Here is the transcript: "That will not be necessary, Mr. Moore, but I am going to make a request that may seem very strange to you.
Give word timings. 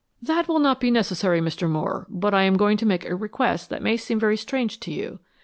"That 0.19 0.47
will 0.47 0.57
not 0.57 0.79
be 0.79 0.89
necessary, 0.89 1.41
Mr. 1.41 1.69
Moore, 1.69 2.07
but 2.09 2.33
I 2.33 2.41
am 2.41 2.57
going 2.57 2.75
to 2.77 2.87
make 2.87 3.05
a 3.07 3.15
request 3.15 3.69
that 3.69 3.83
may 3.83 3.97
seem 3.97 4.19
very 4.19 4.35
strange 4.35 4.79
to 4.79 4.91
you. 4.91 5.19